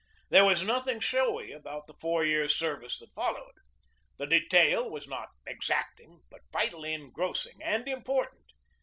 [0.31, 3.53] There was nothing showy about the four years' ser vice that followed.
[4.17, 8.45] The detail was not exacting, but vitally engrossing and important.